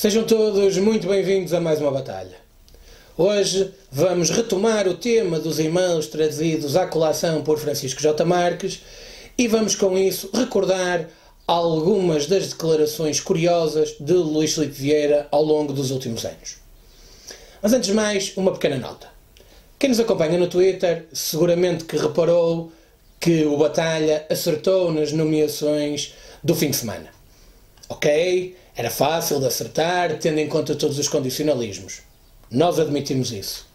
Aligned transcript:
Sejam 0.00 0.24
todos 0.24 0.78
muito 0.78 1.06
bem-vindos 1.06 1.52
a 1.52 1.60
mais 1.60 1.78
uma 1.78 1.90
batalha. 1.90 2.34
Hoje 3.18 3.70
vamos 3.92 4.30
retomar 4.30 4.88
o 4.88 4.94
tema 4.94 5.38
dos 5.38 5.60
e-mails 5.60 6.06
trazidos 6.06 6.74
à 6.74 6.86
colação 6.86 7.42
por 7.42 7.58
Francisco 7.58 8.00
J. 8.00 8.24
Marques 8.24 8.80
e 9.36 9.46
vamos 9.46 9.74
com 9.74 9.98
isso 9.98 10.30
recordar 10.32 11.06
algumas 11.46 12.26
das 12.26 12.48
declarações 12.48 13.20
curiosas 13.20 13.94
de 14.00 14.14
Luís 14.14 14.54
Filipe 14.54 14.72
Vieira 14.72 15.28
ao 15.30 15.44
longo 15.44 15.74
dos 15.74 15.90
últimos 15.90 16.24
anos. 16.24 16.56
Mas 17.60 17.74
antes 17.74 17.90
de 17.90 17.94
mais, 17.94 18.32
uma 18.38 18.54
pequena 18.54 18.78
nota. 18.78 19.06
Quem 19.78 19.90
nos 19.90 20.00
acompanha 20.00 20.38
no 20.38 20.46
Twitter 20.46 21.08
seguramente 21.12 21.84
que 21.84 21.98
reparou 21.98 22.72
que 23.20 23.44
o 23.44 23.58
Batalha 23.58 24.24
acertou 24.30 24.90
nas 24.90 25.12
nomeações 25.12 26.14
do 26.42 26.54
fim 26.54 26.70
de 26.70 26.76
semana. 26.76 27.10
Ok, 27.86 28.56
era 28.80 28.90
fácil 28.90 29.38
de 29.38 29.46
acertar, 29.46 30.18
tendo 30.18 30.38
em 30.38 30.48
conta 30.48 30.74
todos 30.74 30.98
os 30.98 31.06
condicionalismos. 31.06 31.98
Nós 32.50 32.78
admitimos 32.78 33.30
isso. 33.30 33.66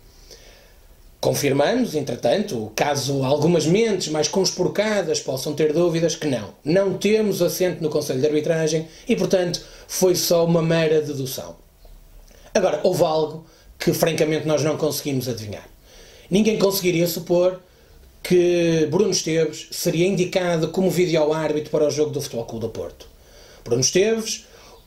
Confirmamos, 1.22 1.94
entretanto, 1.94 2.72
caso 2.76 3.24
algumas 3.24 3.68
mentes 3.68 4.08
mais 4.08 4.28
conspurcadas 4.28 5.20
possam 5.20 5.54
ter 5.54 5.74
dúvidas, 5.74 6.16
que 6.16 6.26
não. 6.26 6.56
Não 6.64 6.98
temos 6.98 7.40
assento 7.44 7.84
no 7.84 7.90
Conselho 7.92 8.20
de 8.20 8.26
Arbitragem 8.26 8.88
e, 9.08 9.16
portanto, 9.16 9.64
foi 9.88 10.16
só 10.16 10.44
uma 10.44 10.64
mera 10.64 11.00
dedução. 11.00 11.56
Agora, 12.52 12.80
houve 12.82 13.04
algo 13.04 13.46
que, 13.78 13.94
francamente, 13.94 14.48
nós 14.48 14.64
não 14.64 14.76
conseguimos 14.76 15.30
adivinhar. 15.30 15.70
Ninguém 16.32 16.58
conseguiria 16.58 17.06
supor 17.06 17.62
que 18.24 18.88
Bruno 18.90 19.12
Esteves 19.12 19.68
seria 19.70 20.08
indicado 20.08 20.70
como 20.70 20.90
vídeo-árbitro 20.90 21.70
para 21.70 21.86
o 21.86 21.92
jogo 21.92 22.10
do 22.10 22.20
Futebol 22.20 22.46
Clube 22.46 22.66
do 22.66 22.70
Porto. 22.72 23.08
Bruno 23.64 23.82
Esteves, 23.82 24.46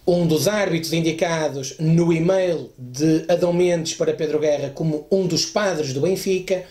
um 0.08 0.26
dos 0.26 0.48
árbitros 0.48 0.94
indicados 0.94 1.74
no 1.78 2.10
e-mail 2.10 2.72
de 2.78 3.26
Adão 3.28 3.52
Mendes 3.52 3.92
para 3.92 4.14
Pedro 4.14 4.38
Guerra 4.38 4.70
como 4.74 5.06
um 5.10 5.26
dos 5.26 5.44
padres 5.44 5.92
do 5.92 6.00
Benfica, 6.00 6.64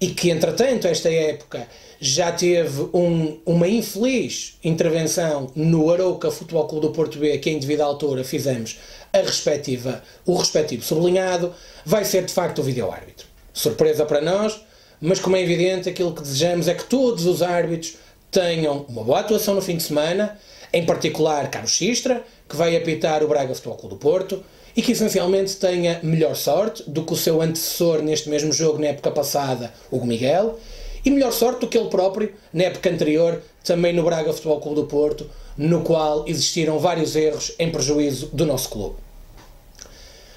e 0.00 0.10
que, 0.10 0.30
entretanto, 0.30 0.86
esta 0.86 1.12
época 1.12 1.66
já 2.00 2.30
teve 2.30 2.82
um, 2.94 3.40
uma 3.44 3.66
infeliz 3.66 4.56
intervenção 4.62 5.50
no 5.56 5.92
Arouca 5.92 6.30
Futebol 6.30 6.68
Clube 6.68 6.86
do 6.86 6.92
Porto 6.92 7.18
B, 7.18 7.36
que 7.38 7.50
em 7.50 7.58
devida 7.58 7.82
altura 7.82 8.22
fizemos 8.22 8.78
a 9.12 9.18
respectiva, 9.18 10.00
o 10.24 10.36
respectivo 10.36 10.84
sublinhado, 10.84 11.52
vai 11.84 12.04
ser 12.04 12.24
de 12.24 12.32
facto 12.32 12.60
o 12.60 12.62
vídeo-árbitro. 12.62 13.26
Surpresa 13.52 14.06
para 14.06 14.20
nós, 14.20 14.60
mas 15.00 15.18
como 15.18 15.34
é 15.34 15.42
evidente, 15.42 15.88
aquilo 15.88 16.14
que 16.14 16.22
desejamos 16.22 16.68
é 16.68 16.74
que 16.74 16.84
todos 16.84 17.26
os 17.26 17.42
árbitros 17.42 17.96
tenham 18.30 18.86
uma 18.88 19.02
boa 19.02 19.18
atuação 19.18 19.56
no 19.56 19.62
fim 19.62 19.76
de 19.76 19.82
semana, 19.82 20.38
em 20.72 20.84
particular 20.84 21.50
Carlos 21.50 21.72
Xistra, 21.72 22.22
que 22.48 22.56
vai 22.56 22.76
apitar 22.76 23.22
o 23.22 23.28
Braga 23.28 23.54
Futebol 23.54 23.76
Clube 23.76 23.94
do 23.94 23.98
Porto, 23.98 24.44
e 24.76 24.82
que 24.82 24.92
essencialmente 24.92 25.56
tenha 25.56 25.98
melhor 26.02 26.36
sorte 26.36 26.88
do 26.88 27.04
que 27.04 27.12
o 27.12 27.16
seu 27.16 27.42
antecessor 27.42 28.00
neste 28.00 28.28
mesmo 28.28 28.52
jogo 28.52 28.78
na 28.78 28.88
época 28.88 29.10
passada, 29.10 29.72
Hugo 29.90 30.06
Miguel, 30.06 30.58
e 31.04 31.10
melhor 31.10 31.32
sorte 31.32 31.60
do 31.60 31.68
que 31.68 31.76
ele 31.76 31.88
próprio 31.88 32.32
na 32.52 32.64
época 32.64 32.90
anterior, 32.90 33.42
também 33.64 33.92
no 33.92 34.04
Braga 34.04 34.32
Futebol 34.32 34.60
Clube 34.60 34.80
do 34.82 34.86
Porto, 34.86 35.28
no 35.56 35.82
qual 35.82 36.24
existiram 36.28 36.78
vários 36.78 37.16
erros 37.16 37.52
em 37.58 37.70
prejuízo 37.70 38.30
do 38.32 38.46
nosso 38.46 38.68
clube. 38.68 38.96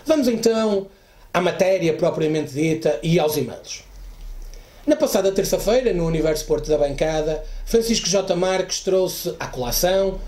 Vamos 0.05 0.27
então 0.27 0.87
à 1.33 1.39
matéria 1.39 1.93
propriamente 1.93 2.51
dita 2.51 2.99
e 3.03 3.19
aos 3.19 3.37
e-mails. 3.37 3.90
Na 4.85 4.95
passada 4.95 5.31
terça-feira, 5.31 5.93
no 5.93 6.07
Universo 6.07 6.43
Porto 6.45 6.67
da 6.67 6.75
Bancada, 6.75 7.43
Francisco 7.65 8.09
J. 8.09 8.35
Marques 8.35 8.79
trouxe 8.79 9.31
à 9.39 9.45
colação 9.45 10.19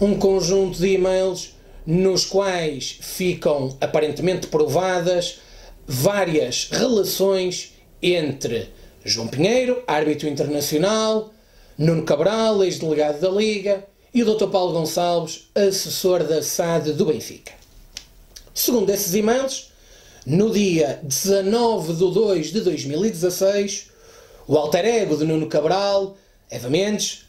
um 0.00 0.18
conjunto 0.18 0.78
de 0.78 0.94
e-mails 0.94 1.54
nos 1.86 2.24
quais 2.24 2.98
ficam 3.00 3.76
aparentemente 3.80 4.48
provadas 4.48 5.38
várias 5.86 6.68
relações 6.72 7.74
entre 8.02 8.70
João 9.04 9.28
Pinheiro, 9.28 9.80
árbitro 9.86 10.28
internacional, 10.28 11.30
Nuno 11.78 12.02
Cabral, 12.02 12.64
ex-delegado 12.64 13.20
da 13.20 13.30
Liga, 13.30 13.86
e 14.12 14.24
o 14.24 14.34
Dr. 14.34 14.48
Paulo 14.48 14.72
Gonçalves, 14.72 15.48
assessor 15.54 16.24
da 16.24 16.42
SAD 16.42 16.94
do 16.94 17.06
Benfica. 17.06 17.52
Segundo 18.52 18.90
esses 18.90 19.14
e-mails, 19.14 19.70
no 20.26 20.50
dia 20.50 20.98
19 21.04 21.92
de 21.92 22.12
2 22.12 22.52
de 22.52 22.60
2016, 22.60 23.90
o 24.50 24.58
alter 24.58 24.84
ego 24.84 25.16
de 25.16 25.24
Nuno 25.24 25.46
Cabral, 25.46 26.16
Eva 26.50 26.68
Mendes, 26.68 27.24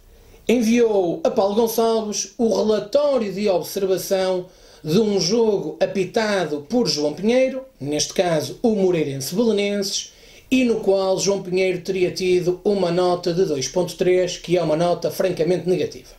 enviou 0.50 1.22
a 1.24 1.30
Paulo 1.30 1.54
Gonçalves 1.54 2.34
o 2.36 2.50
relatório 2.50 3.32
de 3.32 3.48
observação 3.48 4.48
de 4.84 4.98
um 5.00 5.20
jogo 5.20 5.78
apitado 5.80 6.66
por 6.68 6.88
João 6.88 7.14
Pinheiro, 7.14 7.62
neste 7.80 8.12
caso 8.12 8.58
o 8.64 8.74
Moreirense 8.74 9.36
Belenenses, 9.36 10.14
e 10.50 10.64
no 10.64 10.80
qual 10.80 11.20
João 11.20 11.44
Pinheiro 11.44 11.82
teria 11.82 12.10
tido 12.10 12.60
uma 12.64 12.90
nota 12.90 13.32
de 13.32 13.44
2.3, 13.44 14.42
que 14.42 14.58
é 14.58 14.64
uma 14.64 14.76
nota 14.76 15.12
francamente 15.12 15.70
negativa. 15.70 16.10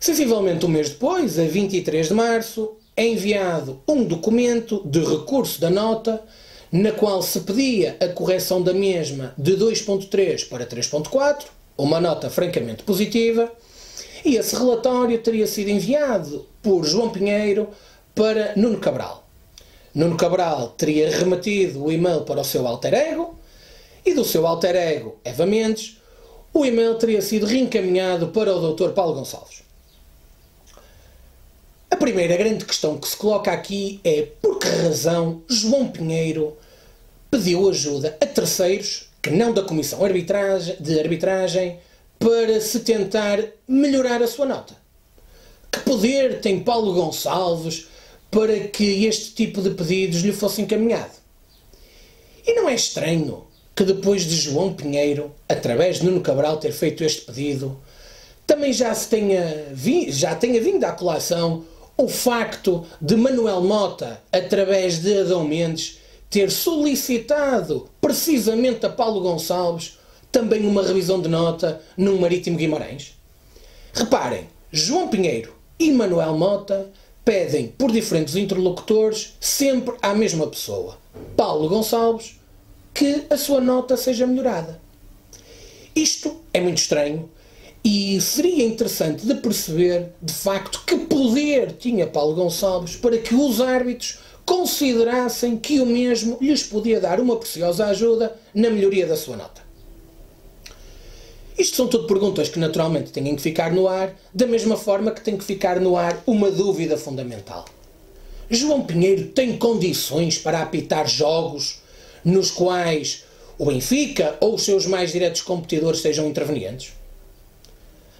Sensivelmente 0.00 0.66
um 0.66 0.68
mês 0.68 0.90
depois, 0.90 1.38
a 1.38 1.44
23 1.44 2.08
de 2.08 2.14
março, 2.14 2.72
é 2.96 3.06
enviado 3.06 3.80
um 3.86 4.02
documento 4.02 4.82
de 4.84 4.98
recurso 4.98 5.60
da 5.60 5.70
nota 5.70 6.20
na 6.74 6.90
qual 6.90 7.22
se 7.22 7.38
pedia 7.38 7.96
a 8.00 8.08
correção 8.08 8.60
da 8.60 8.74
mesma 8.74 9.32
de 9.38 9.56
2.3 9.56 10.48
para 10.48 10.66
3.4, 10.66 11.44
uma 11.78 12.00
nota 12.00 12.28
francamente 12.28 12.82
positiva, 12.82 13.48
e 14.24 14.34
esse 14.34 14.56
relatório 14.56 15.16
teria 15.18 15.46
sido 15.46 15.68
enviado 15.68 16.48
por 16.60 16.84
João 16.84 17.10
Pinheiro 17.10 17.68
para 18.12 18.54
Nuno 18.56 18.80
Cabral. 18.80 19.24
Nuno 19.94 20.16
Cabral 20.16 20.70
teria 20.70 21.16
remetido 21.16 21.84
o 21.84 21.92
e-mail 21.92 22.22
para 22.22 22.40
o 22.40 22.44
seu 22.44 22.66
alter 22.66 22.92
ego, 22.92 23.38
e 24.04 24.12
do 24.12 24.24
seu 24.24 24.44
alter 24.44 24.74
ego, 24.74 25.16
Eva 25.24 25.46
Mendes, 25.46 25.98
o 26.52 26.66
e-mail 26.66 26.96
teria 26.96 27.22
sido 27.22 27.46
reencaminhado 27.46 28.28
para 28.30 28.52
o 28.52 28.74
Dr. 28.74 28.90
Paulo 28.90 29.14
Gonçalves. 29.14 29.62
A 31.88 31.94
primeira 31.96 32.36
grande 32.36 32.64
questão 32.64 32.98
que 32.98 33.06
se 33.06 33.16
coloca 33.16 33.52
aqui 33.52 34.00
é 34.02 34.22
por 34.42 34.58
que 34.58 34.66
razão 34.66 35.40
João 35.48 35.86
Pinheiro 35.86 36.56
pediu 37.34 37.68
ajuda 37.68 38.16
a 38.20 38.26
terceiros, 38.26 39.08
que 39.20 39.28
não 39.28 39.52
da 39.52 39.64
Comissão 39.64 39.98
de 40.78 41.00
Arbitragem, 41.00 41.80
para 42.16 42.60
se 42.60 42.78
tentar 42.78 43.40
melhorar 43.66 44.22
a 44.22 44.28
sua 44.28 44.46
nota. 44.46 44.76
Que 45.72 45.80
poder 45.80 46.40
tem 46.40 46.60
Paulo 46.60 46.94
Gonçalves 46.94 47.88
para 48.30 48.68
que 48.68 49.04
este 49.04 49.32
tipo 49.32 49.60
de 49.60 49.70
pedidos 49.70 50.20
lhe 50.20 50.32
fosse 50.32 50.62
encaminhado? 50.62 51.10
E 52.46 52.54
não 52.54 52.68
é 52.68 52.74
estranho 52.76 53.42
que 53.74 53.82
depois 53.82 54.22
de 54.22 54.36
João 54.36 54.72
Pinheiro, 54.72 55.34
através 55.48 55.98
de 55.98 56.04
Nuno 56.04 56.20
Cabral, 56.20 56.58
ter 56.58 56.70
feito 56.70 57.02
este 57.02 57.22
pedido, 57.22 57.76
também 58.46 58.72
já 58.72 58.94
se 58.94 59.08
tenha, 59.08 59.66
vi, 59.72 60.12
já 60.12 60.36
tenha 60.36 60.60
vindo 60.60 60.84
à 60.84 60.92
colação 60.92 61.64
o 61.96 62.06
facto 62.06 62.86
de 63.00 63.16
Manuel 63.16 63.60
Mota, 63.60 64.22
através 64.30 65.02
de 65.02 65.18
Adão 65.18 65.42
Mendes, 65.42 66.03
ter 66.34 66.50
solicitado 66.50 67.88
precisamente 68.00 68.84
a 68.84 68.88
Paulo 68.88 69.20
Gonçalves 69.20 70.00
também 70.32 70.66
uma 70.66 70.82
revisão 70.82 71.22
de 71.22 71.28
nota 71.28 71.80
no 71.96 72.18
Marítimo 72.18 72.56
Guimarães? 72.56 73.16
Reparem, 73.92 74.48
João 74.72 75.06
Pinheiro 75.06 75.54
e 75.78 75.92
Manuel 75.92 76.36
Mota 76.36 76.90
pedem 77.24 77.68
por 77.68 77.92
diferentes 77.92 78.34
interlocutores 78.34 79.34
sempre 79.38 79.94
à 80.02 80.12
mesma 80.12 80.48
pessoa, 80.48 80.98
Paulo 81.36 81.68
Gonçalves, 81.68 82.34
que 82.92 83.26
a 83.30 83.36
sua 83.36 83.60
nota 83.60 83.96
seja 83.96 84.26
melhorada. 84.26 84.80
Isto 85.94 86.34
é 86.52 86.60
muito 86.60 86.78
estranho 86.78 87.30
e 87.84 88.20
seria 88.20 88.64
interessante 88.64 89.24
de 89.24 89.36
perceber, 89.36 90.08
de 90.20 90.32
facto, 90.32 90.82
que 90.84 90.96
poder 90.98 91.76
tinha 91.78 92.08
Paulo 92.08 92.34
Gonçalves 92.34 92.96
para 92.96 93.18
que 93.18 93.36
os 93.36 93.60
árbitros 93.60 94.18
considerassem 94.44 95.56
que 95.56 95.80
o 95.80 95.86
mesmo 95.86 96.38
lhes 96.40 96.62
podia 96.62 97.00
dar 97.00 97.20
uma 97.20 97.36
preciosa 97.36 97.86
ajuda 97.86 98.36
na 98.54 98.70
melhoria 98.70 99.06
da 99.06 99.16
sua 99.16 99.36
nota. 99.36 99.62
Isto 101.56 101.76
são 101.76 101.88
tudo 101.88 102.06
perguntas 102.06 102.48
que 102.48 102.58
naturalmente 102.58 103.12
têm 103.12 103.36
que 103.36 103.42
ficar 103.42 103.72
no 103.72 103.86
ar, 103.86 104.14
da 104.34 104.46
mesma 104.46 104.76
forma 104.76 105.12
que 105.12 105.20
tem 105.20 105.36
que 105.36 105.44
ficar 105.44 105.78
no 105.80 105.96
ar 105.96 106.20
uma 106.26 106.50
dúvida 106.50 106.96
fundamental. 106.98 107.64
João 108.50 108.84
Pinheiro 108.84 109.28
tem 109.28 109.56
condições 109.56 110.36
para 110.36 110.60
apitar 110.60 111.08
jogos 111.08 111.80
nos 112.24 112.50
quais 112.50 113.24
o 113.56 113.66
Benfica 113.66 114.36
ou 114.40 114.56
os 114.56 114.64
seus 114.64 114.86
mais 114.86 115.12
diretos 115.12 115.42
competidores 115.42 116.00
sejam 116.00 116.26
intervenientes? 116.26 116.92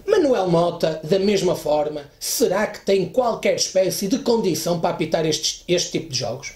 Manuel 0.07 0.47
Mota, 0.47 0.99
da 1.03 1.17
mesma 1.17 1.55
forma, 1.55 2.03
será 2.19 2.67
que 2.67 2.85
tem 2.85 3.09
qualquer 3.09 3.55
espécie 3.55 4.07
de 4.07 4.19
condição 4.19 4.79
para 4.79 4.91
apitar 4.91 5.25
este, 5.25 5.63
este 5.67 5.93
tipo 5.93 6.11
de 6.11 6.19
jogos? 6.19 6.53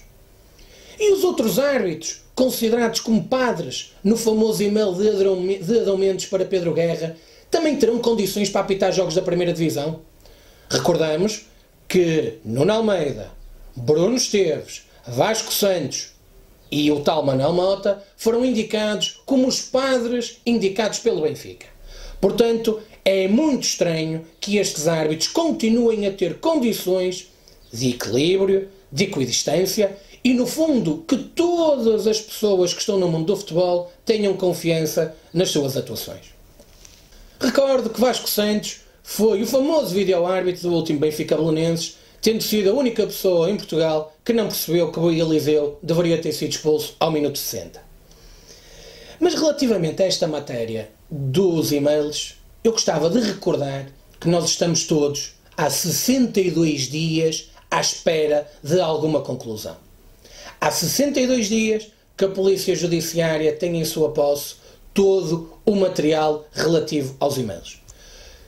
E 0.98 1.12
os 1.12 1.24
outros 1.24 1.58
árbitros, 1.58 2.20
considerados 2.34 3.00
como 3.00 3.24
padres 3.24 3.94
no 4.04 4.16
famoso 4.16 4.62
e-mail 4.62 4.94
de 4.94 5.78
Adão 5.80 5.96
Mendes 5.96 6.26
para 6.26 6.44
Pedro 6.44 6.72
Guerra, 6.72 7.16
também 7.50 7.76
terão 7.76 7.98
condições 7.98 8.48
para 8.48 8.60
apitar 8.60 8.92
jogos 8.92 9.14
da 9.14 9.22
primeira 9.22 9.52
divisão? 9.52 10.00
Recordamos 10.70 11.46
que 11.88 12.38
Nuno 12.44 12.72
Almeida, 12.72 13.30
Bruno 13.74 14.14
Esteves, 14.14 14.82
Vasco 15.06 15.52
Santos 15.52 16.12
e 16.70 16.90
o 16.92 17.00
tal 17.00 17.24
Manuel 17.24 17.52
Mota 17.52 18.00
foram 18.16 18.44
indicados 18.44 19.20
como 19.26 19.48
os 19.48 19.60
padres 19.60 20.38
indicados 20.46 21.00
pelo 21.00 21.22
Benfica. 21.22 21.66
Portanto, 22.20 22.80
é 23.04 23.28
muito 23.28 23.64
estranho 23.64 24.24
que 24.40 24.56
estes 24.56 24.86
árbitros 24.86 25.28
continuem 25.28 26.06
a 26.06 26.12
ter 26.12 26.38
condições 26.38 27.28
de 27.72 27.90
equilíbrio, 27.90 28.68
de 28.90 29.04
equidistância 29.04 29.96
e, 30.22 30.34
no 30.34 30.46
fundo, 30.46 31.04
que 31.08 31.16
todas 31.16 32.06
as 32.06 32.20
pessoas 32.20 32.72
que 32.72 32.80
estão 32.80 32.98
no 32.98 33.08
mundo 33.08 33.26
do 33.26 33.36
futebol 33.36 33.90
tenham 34.04 34.34
confiança 34.36 35.14
nas 35.32 35.50
suas 35.50 35.76
atuações. 35.76 36.34
Recordo 37.40 37.88
que 37.88 38.00
Vasco 38.00 38.28
Santos 38.28 38.80
foi 39.02 39.42
o 39.42 39.46
famoso 39.46 39.94
vídeo-árbitro 39.94 40.68
do 40.68 40.74
último 40.74 41.00
Benfica 41.00 41.36
Belenenses, 41.36 41.96
tendo 42.20 42.42
sido 42.42 42.70
a 42.70 42.74
única 42.74 43.06
pessoa 43.06 43.50
em 43.50 43.56
Portugal 43.56 44.14
que 44.22 44.32
não 44.32 44.46
percebeu 44.46 44.92
que 44.92 45.00
o 45.00 45.10
Eliseu 45.10 45.78
deveria 45.82 46.20
ter 46.20 46.32
sido 46.32 46.50
expulso 46.50 46.94
ao 47.00 47.10
minuto 47.10 47.38
60. 47.38 47.82
Mas 49.18 49.34
relativamente 49.34 50.02
a 50.02 50.06
esta 50.06 50.26
matéria 50.26 50.90
dos 51.10 51.72
e-mails, 51.72 52.34
eu 52.62 52.72
gostava 52.72 53.08
de 53.08 53.20
recordar 53.20 53.86
que 54.20 54.28
nós 54.28 54.44
estamos 54.44 54.84
todos 54.84 55.32
há 55.56 55.70
62 55.70 56.82
dias 56.82 57.50
à 57.70 57.80
espera 57.80 58.50
de 58.62 58.80
alguma 58.80 59.22
conclusão. 59.22 59.76
Há 60.60 60.70
62 60.70 61.48
dias 61.48 61.88
que 62.16 62.24
a 62.26 62.28
Polícia 62.28 62.76
Judiciária 62.76 63.52
tem 63.52 63.80
em 63.80 63.84
sua 63.84 64.10
posse 64.12 64.56
todo 64.92 65.54
o 65.64 65.74
material 65.74 66.46
relativo 66.52 67.16
aos 67.18 67.38
e-mails. 67.38 67.80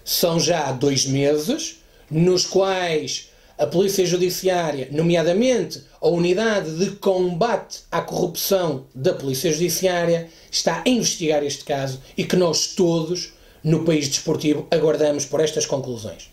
São 0.04 0.38
já 0.38 0.70
dois 0.72 1.06
meses 1.06 1.76
nos 2.10 2.44
quais 2.44 3.30
a 3.56 3.66
Polícia 3.66 4.04
Judiciária, 4.04 4.88
nomeadamente 4.90 5.82
a 6.00 6.08
Unidade 6.08 6.76
de 6.76 6.90
Combate 6.96 7.82
à 7.90 8.00
Corrupção 8.00 8.84
da 8.94 9.14
Polícia 9.14 9.52
Judiciária, 9.52 10.28
está 10.50 10.82
a 10.84 10.88
investigar 10.88 11.42
este 11.44 11.64
caso 11.64 12.00
e 12.16 12.24
que 12.24 12.36
nós 12.36 12.68
todos, 12.74 13.32
no 13.62 13.84
país 13.84 14.08
desportivo, 14.08 14.66
aguardamos 14.70 15.24
por 15.24 15.40
estas 15.40 15.66
conclusões. 15.66 16.30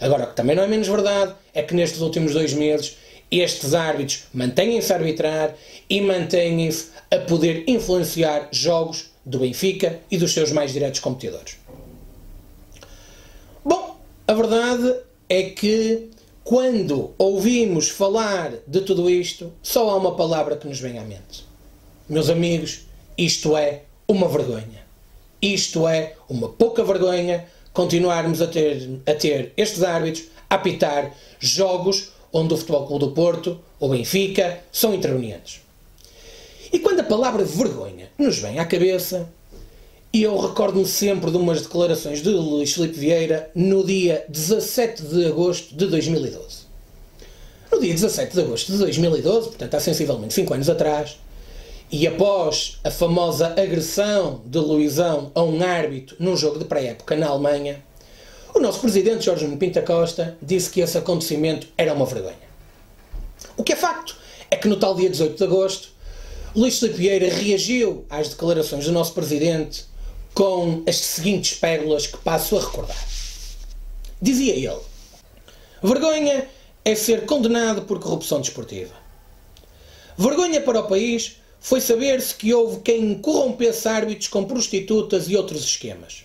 Agora, 0.00 0.24
o 0.24 0.26
que 0.28 0.36
também 0.36 0.56
não 0.56 0.62
é 0.62 0.66
menos 0.66 0.88
verdade 0.88 1.34
é 1.52 1.62
que 1.62 1.74
nestes 1.74 2.00
últimos 2.00 2.32
dois 2.32 2.52
meses 2.52 2.96
estes 3.30 3.74
árbitros 3.74 4.24
mantêm-se 4.34 4.92
a 4.92 4.96
arbitrar 4.96 5.54
e 5.88 6.00
mantêm-se 6.00 6.88
a 7.10 7.18
poder 7.18 7.64
influenciar 7.66 8.48
jogos 8.50 9.10
do 9.24 9.38
Benfica 9.38 10.00
e 10.10 10.16
dos 10.16 10.32
seus 10.32 10.50
mais 10.50 10.72
diretos 10.72 11.00
competidores. 11.00 11.56
Bom, 13.64 13.96
a 14.26 14.34
verdade 14.34 14.94
é 15.28 15.44
que 15.44 16.10
quando 16.42 17.14
ouvimos 17.16 17.88
falar 17.88 18.52
de 18.66 18.80
tudo 18.80 19.08
isto, 19.08 19.52
só 19.62 19.90
há 19.90 19.96
uma 19.96 20.16
palavra 20.16 20.56
que 20.56 20.66
nos 20.66 20.80
vem 20.80 20.98
à 20.98 21.02
mente. 21.02 21.44
Meus 22.08 22.28
amigos, 22.28 22.86
isto 23.16 23.56
é 23.56 23.82
uma 24.08 24.26
vergonha. 24.26 24.79
Isto 25.40 25.88
é 25.88 26.14
uma 26.28 26.48
pouca 26.48 26.84
vergonha 26.84 27.46
continuarmos 27.72 28.42
a 28.42 28.46
ter, 28.46 29.00
a 29.06 29.14
ter 29.14 29.52
estes 29.56 29.82
árbitros 29.82 30.26
a 30.48 30.56
apitar 30.56 31.14
jogos 31.38 32.10
onde 32.32 32.54
o 32.54 32.56
Futebol 32.56 32.86
Clube 32.86 33.04
do 33.06 33.12
Porto 33.12 33.58
ou 33.78 33.90
Benfica 33.90 34.60
são 34.70 34.94
intervenientes. 34.94 35.60
E 36.72 36.78
quando 36.78 37.00
a 37.00 37.04
palavra 37.04 37.44
vergonha 37.44 38.08
nos 38.18 38.38
vem 38.38 38.58
à 38.58 38.64
cabeça, 38.64 39.28
eu 40.12 40.38
recordo-me 40.38 40.86
sempre 40.86 41.30
de 41.30 41.36
umas 41.36 41.62
declarações 41.62 42.22
de 42.22 42.28
Luís 42.30 42.72
Filipe 42.72 42.98
Vieira 42.98 43.50
no 43.54 43.84
dia 43.84 44.24
17 44.28 45.02
de 45.02 45.26
agosto 45.26 45.74
de 45.74 45.86
2012. 45.86 46.70
No 47.72 47.80
dia 47.80 47.94
17 47.94 48.34
de 48.34 48.40
agosto 48.40 48.72
de 48.72 48.78
2012, 48.78 49.48
portanto 49.48 49.74
há 49.74 49.80
sensivelmente 49.80 50.34
5 50.34 50.54
anos 50.54 50.68
atrás, 50.68 51.16
e 51.92 52.06
após 52.06 52.78
a 52.84 52.90
famosa 52.90 53.48
agressão 53.48 54.42
de 54.44 54.58
Luizão 54.58 55.32
a 55.34 55.42
um 55.42 55.60
árbitro 55.60 56.16
num 56.20 56.36
jogo 56.36 56.58
de 56.58 56.64
pré-época 56.64 57.16
na 57.16 57.26
Alemanha, 57.26 57.82
o 58.54 58.60
nosso 58.60 58.80
presidente 58.80 59.24
Jorge 59.24 59.46
Pinta 59.56 59.82
Costa 59.82 60.38
disse 60.40 60.70
que 60.70 60.80
esse 60.80 60.96
acontecimento 60.96 61.66
era 61.76 61.92
uma 61.92 62.06
vergonha. 62.06 62.50
O 63.56 63.64
que 63.64 63.72
é 63.72 63.76
facto 63.76 64.16
é 64.50 64.56
que 64.56 64.68
no 64.68 64.76
tal 64.76 64.94
dia 64.94 65.10
18 65.10 65.36
de 65.36 65.44
agosto, 65.44 65.88
Luís 66.54 66.78
Filipe 66.78 66.98
Vieira 66.98 67.28
reagiu 67.28 68.04
às 68.08 68.28
declarações 68.28 68.84
do 68.84 68.92
nosso 68.92 69.12
presidente 69.12 69.84
com 70.32 70.84
as 70.86 70.96
seguintes 70.96 71.58
pérolas 71.58 72.06
que 72.06 72.18
passo 72.18 72.56
a 72.56 72.60
recordar. 72.60 73.04
Dizia 74.22 74.54
ele: 74.54 74.80
Vergonha 75.82 76.46
é 76.84 76.94
ser 76.94 77.26
condenado 77.26 77.82
por 77.82 77.98
corrupção 77.98 78.40
desportiva. 78.40 78.94
Vergonha 80.16 80.60
para 80.60 80.80
o 80.80 80.88
país 80.88 81.39
foi 81.60 81.80
saber-se 81.80 82.34
que 82.34 82.54
houve 82.54 82.80
quem 82.80 83.14
corrompesse 83.18 83.86
árbitros 83.86 84.28
com 84.28 84.44
prostitutas 84.44 85.28
e 85.28 85.36
outros 85.36 85.62
esquemas. 85.62 86.24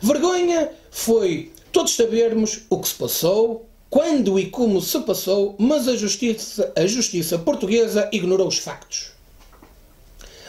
Vergonha 0.00 0.70
foi 0.90 1.52
todos 1.72 1.94
sabermos 1.94 2.62
o 2.70 2.78
que 2.78 2.88
se 2.88 2.94
passou, 2.94 3.66
quando 3.90 4.38
e 4.38 4.48
como 4.48 4.80
se 4.80 4.98
passou, 5.00 5.54
mas 5.58 5.88
a 5.88 5.96
justiça, 5.96 6.72
a 6.76 6.86
justiça 6.86 7.38
portuguesa 7.38 8.08
ignorou 8.12 8.48
os 8.48 8.58
factos. 8.58 9.10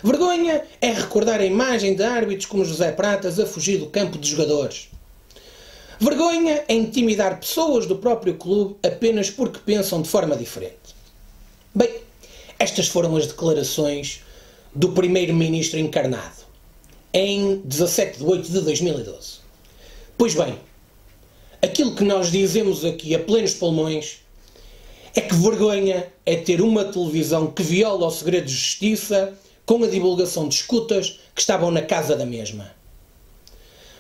Vergonha 0.04 0.64
é 0.82 0.92
recordar 0.92 1.40
a 1.40 1.46
imagem 1.46 1.96
de 1.96 2.04
árbitros 2.04 2.46
como 2.46 2.66
José 2.66 2.92
Pratas 2.92 3.40
a 3.40 3.46
fugir 3.46 3.80
do 3.80 3.88
campo 3.88 4.18
de 4.18 4.30
jogadores. 4.30 4.90
Vergonha 6.00 6.64
é 6.68 6.74
intimidar 6.74 7.40
pessoas 7.40 7.86
do 7.86 7.96
próprio 7.96 8.36
clube 8.36 8.76
apenas 8.84 9.30
porque 9.30 9.60
pensam 9.60 10.02
de 10.02 10.10
forma 10.10 10.36
diferente. 10.36 10.96
Bem, 11.74 12.02
estas 12.64 12.88
foram 12.88 13.18
as 13.18 13.28
declarações 13.28 14.22
do 14.74 14.94
primeiro-ministro 14.94 15.78
encarnado 15.78 16.44
em 17.14 17.58
17 17.58 18.20
de 18.20 18.24
8 18.24 18.52
de 18.52 18.62
2012. 18.62 19.34
Pois 20.18 20.34
bem, 20.34 20.58
aquilo 21.62 21.94
que 21.94 22.06
nós 22.06 22.32
dizemos 22.32 22.86
aqui 22.86 23.14
a 23.14 23.20
plenos 23.20 23.54
pulmões 23.54 24.20
é 25.14 25.20
que 25.20 25.36
vergonha 25.36 26.08
é 26.26 26.38
ter 26.38 26.62
uma 26.62 26.86
televisão 26.86 27.48
que 27.48 27.62
viola 27.62 28.08
o 28.08 28.12
segredo 28.12 28.46
de 28.46 28.54
justiça 28.54 29.38
com 29.66 29.84
a 29.84 29.88
divulgação 29.88 30.48
de 30.48 30.56
escutas 30.56 31.20
que 31.36 31.42
estavam 31.42 31.70
na 31.70 31.82
casa 31.82 32.16
da 32.16 32.26
mesma. 32.26 32.74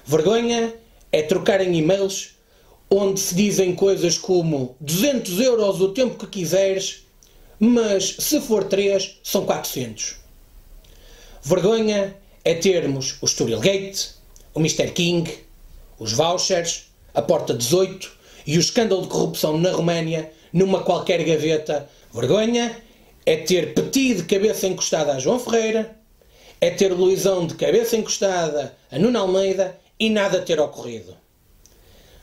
Vergonha 0.05 0.73
é 1.11 1.21
trocar 1.21 1.59
em 1.59 1.75
e-mails 1.75 2.29
onde 2.89 3.19
se 3.19 3.35
dizem 3.35 3.75
coisas 3.75 4.17
como 4.17 4.77
200 4.79 5.41
euros 5.41 5.81
o 5.81 5.89
tempo 5.89 6.15
que 6.17 6.39
quiseres 6.39 7.03
mas 7.65 8.17
se 8.19 8.41
for 8.41 8.65
3, 8.65 9.19
são 9.23 9.45
400. 9.45 10.17
Vergonha 11.41 12.13
é 12.43 12.53
termos 12.53 13.15
o 13.21 13.27
Sturil 13.27 13.61
Gate, 13.61 14.09
o 14.53 14.59
Mr. 14.59 14.91
King, 14.91 15.33
os 15.97 16.11
vouchers, 16.11 16.91
a 17.13 17.21
Porta 17.21 17.53
18 17.53 18.11
e 18.45 18.57
o 18.57 18.59
escândalo 18.59 19.03
de 19.03 19.07
corrupção 19.07 19.57
na 19.57 19.71
Roménia 19.71 20.29
numa 20.51 20.83
qualquer 20.83 21.23
gaveta. 21.23 21.89
Vergonha 22.13 22.75
é 23.25 23.37
ter 23.37 23.73
Petit 23.73 24.15
de 24.15 24.23
cabeça 24.23 24.67
encostada 24.67 25.13
a 25.13 25.19
João 25.19 25.39
Ferreira, 25.39 25.95
é 26.59 26.69
ter 26.69 26.91
Luizão 26.91 27.47
de 27.47 27.55
cabeça 27.55 27.95
encostada 27.95 28.75
a 28.91 28.99
Nuno 28.99 29.19
Almeida 29.19 29.79
e 29.97 30.09
nada 30.09 30.41
ter 30.41 30.59
ocorrido. 30.59 31.15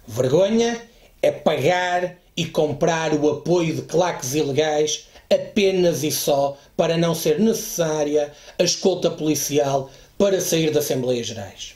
Vergonha 0.07 0.83
é 1.23 1.31
pagar 1.31 2.19
e 2.37 2.45
comprar 2.45 3.15
o 3.15 3.31
apoio 3.31 3.75
de 3.75 3.83
claques 3.83 4.35
ilegais 4.35 5.09
apenas 5.33 6.03
e 6.03 6.11
só 6.11 6.57
para 6.77 6.97
não 6.97 7.15
ser 7.15 7.39
necessária 7.39 8.33
a 8.59 8.63
escolta 8.63 9.11
policial 9.11 9.91
para 10.19 10.41
sair 10.41 10.71
das 10.71 10.85
Assembleias 10.85 11.27
Gerais. 11.27 11.75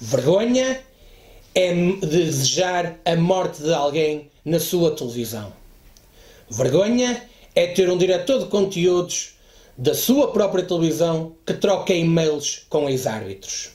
Vergonha 0.00 0.80
é 1.54 1.72
desejar 2.04 2.98
a 3.04 3.14
morte 3.14 3.62
de 3.62 3.72
alguém 3.72 4.30
na 4.44 4.58
sua 4.58 4.90
televisão. 4.90 5.52
Vergonha 6.50 7.22
é 7.54 7.66
ter 7.68 7.88
um 7.88 7.96
diretor 7.96 8.40
de 8.40 8.46
conteúdos 8.46 9.34
da 9.78 9.94
sua 9.94 10.32
própria 10.32 10.64
televisão 10.64 11.34
que 11.46 11.54
troca 11.54 11.94
e-mails 11.94 12.66
com 12.68 12.88
ex-árbitros. 12.88 13.70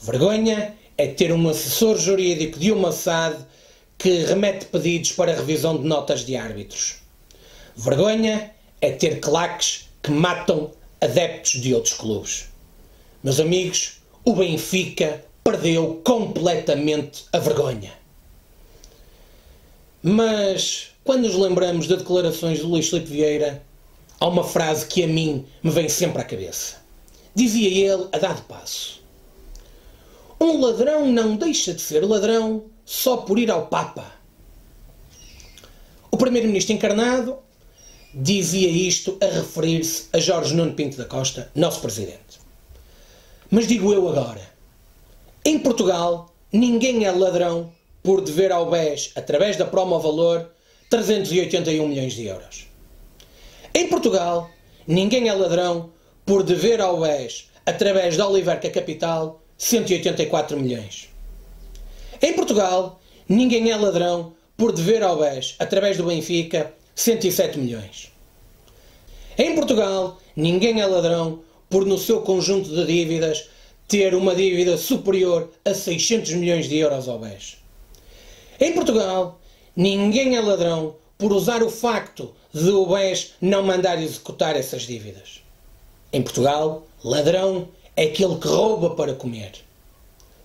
Vergonha 0.00 0.74
é 0.96 1.06
ter 1.06 1.32
um 1.32 1.48
assessor 1.48 1.98
jurídico 1.98 2.58
de 2.58 2.70
uma 2.70 2.92
SAD 2.92 3.36
que 3.96 4.24
remete 4.24 4.66
pedidos 4.66 5.12
para 5.12 5.34
revisão 5.34 5.76
de 5.76 5.84
notas 5.84 6.24
de 6.24 6.36
árbitros. 6.36 7.07
Vergonha 7.78 8.50
é 8.80 8.90
ter 8.90 9.20
claques 9.20 9.88
que 10.02 10.10
matam 10.10 10.72
adeptos 11.00 11.60
de 11.60 11.72
outros 11.72 11.94
clubes. 11.94 12.48
Meus 13.22 13.38
amigos, 13.38 13.98
o 14.24 14.34
Benfica 14.34 15.24
perdeu 15.44 16.02
completamente 16.04 17.26
a 17.32 17.38
vergonha. 17.38 17.92
Mas 20.02 20.88
quando 21.04 21.22
nos 21.22 21.36
lembramos 21.36 21.86
de 21.86 21.96
declarações 21.96 22.58
de 22.58 22.64
Luís 22.64 22.88
Filipe 22.88 23.12
Vieira, 23.12 23.62
há 24.18 24.26
uma 24.26 24.42
frase 24.42 24.84
que 24.84 25.04
a 25.04 25.06
mim 25.06 25.46
me 25.62 25.70
vem 25.70 25.88
sempre 25.88 26.20
à 26.20 26.24
cabeça. 26.24 26.78
Dizia 27.32 27.92
ele 27.92 28.08
a 28.10 28.18
dado 28.18 28.42
passo: 28.48 29.00
Um 30.40 30.60
ladrão 30.60 31.06
não 31.06 31.36
deixa 31.36 31.72
de 31.72 31.80
ser 31.80 32.04
ladrão 32.04 32.64
só 32.84 33.18
por 33.18 33.38
ir 33.38 33.52
ao 33.52 33.68
Papa. 33.68 34.04
O 36.10 36.16
primeiro-ministro 36.16 36.74
encarnado 36.74 37.38
dizia 38.20 38.68
isto 38.68 39.16
a 39.22 39.26
referir-se 39.26 40.08
a 40.12 40.18
Jorge 40.18 40.52
Nuno 40.52 40.74
Pinto 40.74 40.96
da 40.96 41.04
Costa, 41.04 41.50
nosso 41.54 41.80
presidente. 41.80 42.40
Mas 43.48 43.68
digo 43.68 43.92
eu 43.92 44.08
agora: 44.08 44.42
em 45.44 45.58
Portugal, 45.58 46.34
ninguém 46.52 47.04
é 47.04 47.12
ladrão 47.12 47.72
por 48.02 48.20
dever 48.20 48.50
ao 48.50 48.68
BES, 48.68 49.12
através 49.14 49.56
da 49.56 49.64
Promo 49.64 49.98
Valor, 50.00 50.50
381 50.90 51.86
milhões 51.86 52.12
de 52.14 52.26
euros. 52.26 52.66
Em 53.72 53.86
Portugal, 53.86 54.50
ninguém 54.86 55.28
é 55.28 55.32
ladrão 55.32 55.90
por 56.26 56.42
dever 56.42 56.80
ao 56.80 57.00
BES, 57.00 57.48
através 57.64 58.16
da 58.16 58.26
Oliverca 58.26 58.68
Capital, 58.68 59.40
184 59.56 60.58
milhões. 60.58 61.08
Em 62.20 62.32
Portugal, 62.32 63.00
ninguém 63.28 63.70
é 63.70 63.76
ladrão 63.76 64.32
por 64.56 64.72
dever 64.72 65.04
ao 65.04 65.18
BES, 65.18 65.54
através 65.58 65.96
do 65.96 66.04
Benfica, 66.04 66.74
107 66.98 67.60
milhões. 67.60 68.10
Em 69.38 69.54
Portugal, 69.54 70.18
ninguém 70.34 70.80
é 70.80 70.86
ladrão 70.86 71.44
por, 71.70 71.86
no 71.86 71.96
seu 71.96 72.22
conjunto 72.22 72.68
de 72.68 72.84
dívidas, 72.84 73.48
ter 73.86 74.16
uma 74.16 74.34
dívida 74.34 74.76
superior 74.76 75.48
a 75.64 75.72
600 75.72 76.32
milhões 76.32 76.68
de 76.68 76.76
euros 76.76 77.08
ao 77.08 77.20
BES. 77.20 77.58
Em 78.60 78.72
Portugal, 78.72 79.40
ninguém 79.76 80.36
é 80.36 80.40
ladrão 80.40 80.96
por 81.16 81.32
usar 81.32 81.62
o 81.62 81.70
facto 81.70 82.34
de 82.52 82.68
o 82.68 82.84
BES 82.84 83.34
não 83.40 83.62
mandar 83.62 84.02
executar 84.02 84.56
essas 84.56 84.82
dívidas. 84.82 85.40
Em 86.12 86.20
Portugal, 86.20 86.84
ladrão 87.04 87.68
é 87.94 88.06
aquele 88.06 88.38
que 88.38 88.48
rouba 88.48 88.96
para 88.96 89.14
comer. 89.14 89.52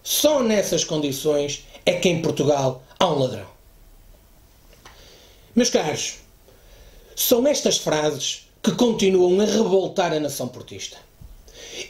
Só 0.04 0.44
nessas 0.44 0.84
condições 0.84 1.66
é 1.84 1.94
que 1.94 2.10
em 2.10 2.22
Portugal 2.22 2.84
há 3.00 3.08
um 3.08 3.18
ladrão. 3.18 3.48
Meus 5.56 5.72
caros, 5.72 6.23
são 7.16 7.48
estas 7.48 7.78
frases 7.78 8.48
que 8.62 8.72
continuam 8.72 9.40
a 9.42 9.46
revoltar 9.46 10.14
a 10.14 10.20
nação 10.20 10.48
portista. 10.48 10.98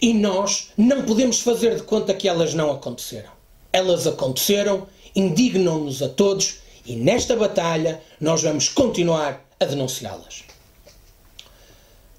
E 0.01 0.13
nós 0.13 0.69
não 0.77 1.03
podemos 1.03 1.39
fazer 1.39 1.75
de 1.75 1.83
conta 1.83 2.13
que 2.13 2.27
elas 2.27 2.53
não 2.53 2.71
aconteceram. 2.71 3.31
Elas 3.71 4.07
aconteceram, 4.07 4.87
indignam-nos 5.15 6.01
a 6.01 6.09
todos 6.09 6.59
e 6.85 6.95
nesta 6.95 7.35
batalha 7.35 8.01
nós 8.19 8.41
vamos 8.41 8.69
continuar 8.69 9.45
a 9.59 9.65
denunciá-las. 9.65 10.43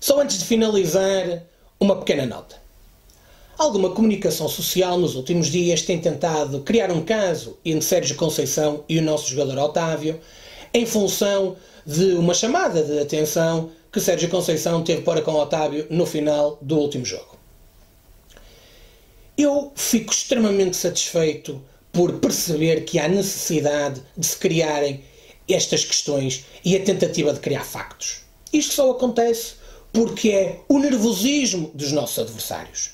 Só 0.01 0.21
antes 0.21 0.39
de 0.39 0.45
finalizar, 0.45 1.43
uma 1.81 1.97
pequena 1.97 2.27
nota. 2.27 2.57
Alguma 3.57 3.91
comunicação 3.91 4.49
social 4.49 4.99
nos 4.99 5.15
últimos 5.15 5.47
dias 5.47 5.83
tem 5.83 6.01
tentado 6.01 6.61
criar 6.61 6.91
um 6.91 7.05
caso 7.05 7.57
entre 7.65 7.85
Sérgio 7.85 8.17
Conceição 8.17 8.85
e 8.89 8.99
o 8.99 9.03
nosso 9.03 9.29
jogador 9.31 9.59
Otávio 9.59 10.21
em 10.73 10.85
função 10.85 11.57
de 11.87 12.15
uma 12.15 12.35
chamada 12.35 12.83
de 12.83 12.99
atenção 12.99 13.71
que 13.93 14.01
Sérgio 14.01 14.29
Conceição 14.29 14.83
teve 14.83 15.03
para 15.03 15.23
com 15.23 15.35
Otávio 15.35 15.87
no 15.91 16.07
final 16.07 16.59
do 16.61 16.79
último 16.79 17.05
jogo. 17.05 17.37
Eu 19.37 19.73
fico 19.75 20.13
extremamente 20.13 20.77
satisfeito 20.77 21.61
por 21.93 22.15
perceber 22.15 22.85
que 22.85 22.99
há 22.99 23.07
necessidade 23.09 24.03
de 24.17 24.27
se 24.27 24.37
criarem 24.37 25.05
estas 25.49 25.85
questões 25.85 26.45
e 26.65 26.75
a 26.75 26.83
tentativa 26.83 27.33
de 27.33 27.41
criar 27.41 27.65
factos. 27.65 28.23
Isto 28.53 28.75
só 28.75 28.91
acontece 28.91 29.55
porque 29.93 30.31
é 30.31 30.61
o 30.69 30.79
nervosismo 30.79 31.71
dos 31.75 31.93
nossos 31.93 32.19
adversários. 32.19 32.91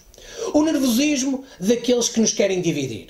O 0.52 0.62
nervosismo 0.62 1.44
daqueles 1.58 2.08
que 2.08 2.20
nos 2.20 2.32
querem 2.32 2.60
dividir. 2.60 3.08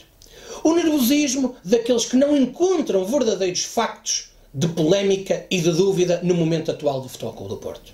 O 0.63 0.75
nervosismo 0.75 1.57
daqueles 1.65 2.05
que 2.05 2.17
não 2.17 2.37
encontram 2.37 3.05
verdadeiros 3.05 3.65
factos 3.65 4.31
de 4.53 4.69
polémica 4.69 5.47
e 5.51 5.61
de 5.61 5.71
dúvida 5.73 6.21
no 6.23 6.35
momento 6.35 6.71
atual 6.71 7.01
do 7.01 7.09
Futebol 7.09 7.33
Clube 7.35 7.51
do 7.51 7.57
Porto. 7.57 7.93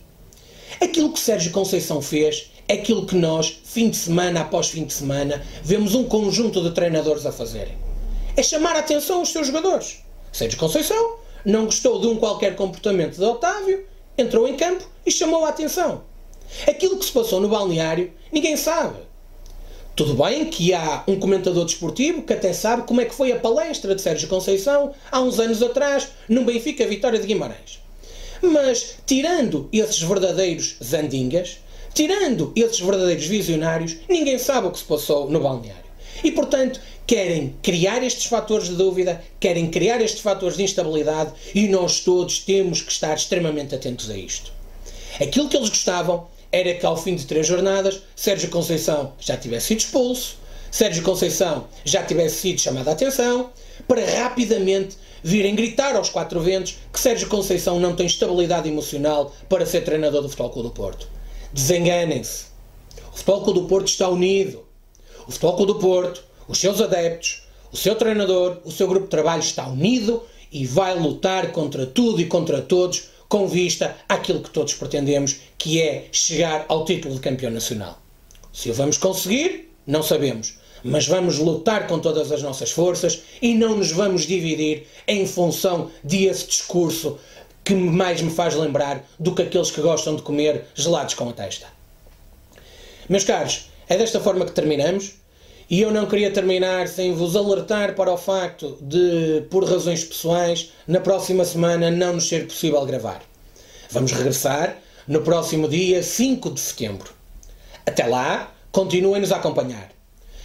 Aquilo 0.80 1.12
que 1.12 1.20
Sérgio 1.20 1.52
Conceição 1.52 2.00
fez 2.00 2.50
é 2.68 2.74
aquilo 2.74 3.06
que 3.06 3.14
nós, 3.14 3.60
fim 3.64 3.90
de 3.90 3.96
semana 3.96 4.40
após 4.40 4.68
fim 4.68 4.84
de 4.84 4.92
semana, 4.92 5.44
vemos 5.62 5.94
um 5.94 6.04
conjunto 6.04 6.62
de 6.62 6.72
treinadores 6.72 7.26
a 7.26 7.32
fazerem. 7.32 7.76
É 8.36 8.42
chamar 8.42 8.76
a 8.76 8.80
atenção 8.80 9.18
aos 9.18 9.28
seus 9.30 9.46
jogadores. 9.46 9.98
Sérgio 10.32 10.58
Conceição 10.58 11.16
não 11.44 11.66
gostou 11.66 12.00
de 12.00 12.06
um 12.06 12.16
qualquer 12.16 12.56
comportamento 12.56 13.16
de 13.16 13.24
Otávio, 13.24 13.86
entrou 14.18 14.48
em 14.48 14.56
campo 14.56 14.84
e 15.04 15.10
chamou 15.10 15.44
a 15.44 15.50
atenção. 15.50 16.02
Aquilo 16.66 16.98
que 16.98 17.04
se 17.04 17.12
passou 17.12 17.40
no 17.40 17.48
balneário, 17.48 18.12
ninguém 18.32 18.56
sabe. 18.56 19.05
Tudo 19.96 20.12
bem 20.12 20.44
que 20.44 20.74
há 20.74 21.02
um 21.08 21.18
comentador 21.18 21.64
desportivo 21.64 22.20
que 22.20 22.34
até 22.34 22.52
sabe 22.52 22.82
como 22.82 23.00
é 23.00 23.06
que 23.06 23.14
foi 23.14 23.32
a 23.32 23.40
palestra 23.40 23.94
de 23.94 24.02
Sérgio 24.02 24.28
Conceição 24.28 24.92
há 25.10 25.22
uns 25.22 25.40
anos 25.40 25.62
atrás 25.62 26.08
no 26.28 26.44
Benfica 26.44 26.86
Vitória 26.86 27.18
de 27.18 27.26
Guimarães. 27.26 27.80
Mas, 28.42 28.96
tirando 29.06 29.70
esses 29.72 30.02
verdadeiros 30.02 30.76
zandingas, 30.84 31.60
tirando 31.94 32.52
esses 32.54 32.78
verdadeiros 32.78 33.24
visionários, 33.24 33.96
ninguém 34.06 34.38
sabe 34.38 34.66
o 34.66 34.70
que 34.70 34.80
se 34.80 34.84
passou 34.84 35.30
no 35.30 35.40
balneário. 35.40 35.86
E, 36.22 36.30
portanto, 36.30 36.78
querem 37.06 37.54
criar 37.62 38.02
estes 38.02 38.26
fatores 38.26 38.68
de 38.68 38.74
dúvida, 38.74 39.24
querem 39.40 39.70
criar 39.70 40.02
estes 40.02 40.20
fatores 40.20 40.58
de 40.58 40.62
instabilidade 40.62 41.32
e 41.54 41.68
nós 41.68 42.00
todos 42.00 42.40
temos 42.40 42.82
que 42.82 42.92
estar 42.92 43.14
extremamente 43.14 43.74
atentos 43.74 44.10
a 44.10 44.16
isto. 44.18 44.52
Aquilo 45.18 45.48
que 45.48 45.56
eles 45.56 45.70
gostavam 45.70 46.28
era 46.50 46.74
que 46.74 46.86
ao 46.86 46.96
fim 46.96 47.14
de 47.14 47.26
três 47.26 47.46
jornadas 47.46 48.02
Sérgio 48.14 48.48
Conceição 48.50 49.12
já 49.18 49.36
tivesse 49.36 49.68
sido 49.68 49.80
expulso, 49.80 50.36
Sérgio 50.70 51.02
Conceição 51.02 51.66
já 51.84 52.02
tivesse 52.02 52.36
sido 52.36 52.60
chamado 52.60 52.88
a 52.88 52.92
atenção, 52.92 53.50
para 53.86 54.04
rapidamente 54.04 54.96
virem 55.22 55.54
gritar 55.54 55.96
aos 55.96 56.08
quatro 56.08 56.40
ventos 56.40 56.76
que 56.92 57.00
Sérgio 57.00 57.28
Conceição 57.28 57.80
não 57.80 57.96
tem 57.96 58.06
estabilidade 58.06 58.68
emocional 58.68 59.34
para 59.48 59.66
ser 59.66 59.82
treinador 59.82 60.22
do 60.22 60.28
Futebol 60.28 60.50
Clube 60.50 60.68
do 60.68 60.74
Porto. 60.74 61.08
Desenganem-se. 61.52 62.46
O 63.12 63.16
Futebol 63.16 63.42
Clube 63.42 63.60
do 63.60 63.66
Porto 63.66 63.88
está 63.88 64.08
unido. 64.08 64.64
O 65.26 65.32
Futebol 65.32 65.56
Clube 65.56 65.72
do 65.72 65.78
Porto, 65.78 66.24
os 66.46 66.58
seus 66.58 66.80
adeptos, 66.80 67.42
o 67.72 67.76
seu 67.76 67.94
treinador, 67.94 68.58
o 68.64 68.70
seu 68.70 68.86
grupo 68.86 69.06
de 69.06 69.10
trabalho 69.10 69.40
está 69.40 69.66
unido 69.66 70.22
e 70.52 70.64
vai 70.64 70.94
lutar 70.98 71.52
contra 71.52 71.86
tudo 71.86 72.20
e 72.20 72.26
contra 72.26 72.62
todos 72.62 73.08
com 73.28 73.46
vista 73.46 73.96
àquilo 74.08 74.42
que 74.42 74.50
todos 74.50 74.74
pretendemos, 74.74 75.36
que 75.58 75.80
é 75.80 76.08
chegar 76.12 76.64
ao 76.68 76.84
título 76.84 77.14
de 77.14 77.20
campeão 77.20 77.50
nacional. 77.50 78.00
Se 78.52 78.70
o 78.70 78.74
vamos 78.74 78.96
conseguir, 78.96 79.72
não 79.86 80.02
sabemos, 80.02 80.58
mas 80.82 81.06
vamos 81.06 81.38
lutar 81.38 81.86
com 81.86 81.98
todas 81.98 82.30
as 82.30 82.42
nossas 82.42 82.70
forças 82.70 83.22
e 83.42 83.54
não 83.54 83.76
nos 83.76 83.90
vamos 83.90 84.26
dividir 84.26 84.86
em 85.06 85.26
função 85.26 85.90
desse 86.02 86.46
discurso 86.46 87.18
que 87.64 87.74
mais 87.74 88.22
me 88.22 88.30
faz 88.30 88.54
lembrar 88.54 89.04
do 89.18 89.34
que 89.34 89.42
aqueles 89.42 89.70
que 89.70 89.80
gostam 89.80 90.14
de 90.14 90.22
comer 90.22 90.66
gelados 90.74 91.14
com 91.14 91.28
a 91.28 91.32
testa. 91.32 91.66
Meus 93.08 93.24
caros, 93.24 93.70
é 93.88 93.96
desta 93.96 94.20
forma 94.20 94.44
que 94.44 94.52
terminamos. 94.52 95.14
E 95.68 95.80
eu 95.80 95.90
não 95.90 96.06
queria 96.06 96.30
terminar 96.30 96.86
sem 96.86 97.12
vos 97.12 97.34
alertar 97.34 97.96
para 97.96 98.12
o 98.12 98.16
facto 98.16 98.78
de, 98.80 99.42
por 99.50 99.64
razões 99.64 100.04
pessoais, 100.04 100.70
na 100.86 101.00
próxima 101.00 101.44
semana 101.44 101.90
não 101.90 102.12
nos 102.14 102.28
ser 102.28 102.46
possível 102.46 102.86
gravar. 102.86 103.20
Vamos 103.90 104.12
regressar 104.12 104.78
no 105.08 105.22
próximo 105.22 105.68
dia 105.68 106.04
5 106.04 106.50
de 106.50 106.60
setembro. 106.60 107.10
Até 107.84 108.06
lá, 108.06 108.54
continuem-nos 108.70 109.32
a 109.32 109.36
acompanhar. 109.36 109.90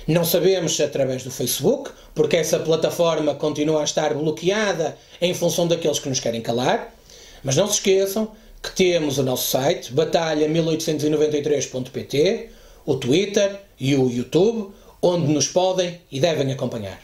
Não 0.07 0.25
sabemos 0.25 0.75
se 0.75 0.81
através 0.81 1.23
do 1.23 1.29
Facebook, 1.29 1.91
porque 2.15 2.37
essa 2.37 2.57
plataforma 2.59 3.35
continua 3.35 3.81
a 3.81 3.83
estar 3.83 4.15
bloqueada 4.15 4.97
em 5.21 5.35
função 5.35 5.67
daqueles 5.67 5.99
que 5.99 6.09
nos 6.09 6.19
querem 6.19 6.41
calar, 6.41 6.95
mas 7.43 7.55
não 7.55 7.67
se 7.67 7.73
esqueçam 7.73 8.31
que 8.61 8.75
temos 8.75 9.19
o 9.19 9.23
nosso 9.23 9.51
site, 9.51 9.93
batalha1893.pt, 9.93 12.49
o 12.85 12.95
Twitter 12.95 13.59
e 13.79 13.95
o 13.95 14.09
YouTube, 14.09 14.73
onde 15.01 15.31
nos 15.33 15.47
podem 15.47 15.99
e 16.11 16.19
devem 16.19 16.51
acompanhar. 16.51 17.01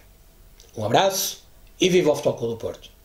Um 0.77 0.85
abraço 0.85 1.43
e 1.79 1.89
viva 1.89 2.11
o 2.11 2.15
Futebol 2.15 2.37
Clube 2.37 2.53
do 2.53 2.57
Porto! 2.57 2.96